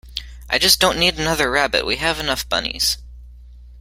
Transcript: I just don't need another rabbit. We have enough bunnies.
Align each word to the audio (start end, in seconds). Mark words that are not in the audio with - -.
I 0.49 0.57
just 0.57 0.79
don't 0.79 0.97
need 0.97 1.19
another 1.19 1.51
rabbit. 1.51 1.85
We 1.85 1.97
have 1.97 2.19
enough 2.19 2.49
bunnies. 2.49 2.97